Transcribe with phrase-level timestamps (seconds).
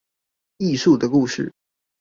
[0.57, 1.53] 藝術的故事